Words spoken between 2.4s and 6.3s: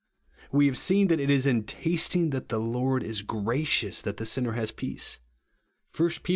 the Lord is gracious" that the sinner has peace (1 Pet.